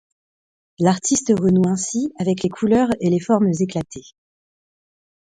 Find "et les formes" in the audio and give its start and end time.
3.01-3.51